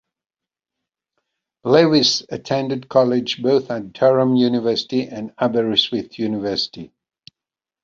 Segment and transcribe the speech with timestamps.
[1.63, 6.91] Lewis attended college both at Durham University and Aberystwyth University.